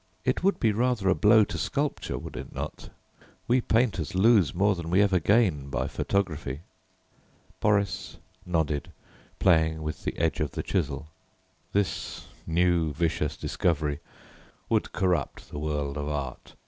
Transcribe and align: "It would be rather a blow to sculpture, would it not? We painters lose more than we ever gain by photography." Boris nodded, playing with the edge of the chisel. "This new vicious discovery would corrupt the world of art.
"It 0.25 0.43
would 0.43 0.59
be 0.59 0.71
rather 0.71 1.09
a 1.09 1.13
blow 1.13 1.43
to 1.43 1.59
sculpture, 1.59 2.17
would 2.17 2.35
it 2.35 2.51
not? 2.55 2.89
We 3.47 3.61
painters 3.61 4.15
lose 4.15 4.51
more 4.55 4.73
than 4.73 4.89
we 4.89 4.99
ever 4.99 5.19
gain 5.19 5.69
by 5.69 5.87
photography." 5.87 6.61
Boris 7.59 8.17
nodded, 8.43 8.89
playing 9.37 9.83
with 9.83 10.03
the 10.03 10.17
edge 10.17 10.39
of 10.39 10.53
the 10.53 10.63
chisel. 10.63 11.09
"This 11.71 12.25
new 12.47 12.91
vicious 12.93 13.37
discovery 13.37 13.99
would 14.69 14.91
corrupt 14.91 15.49
the 15.51 15.59
world 15.59 15.99
of 15.99 16.07
art. 16.07 16.55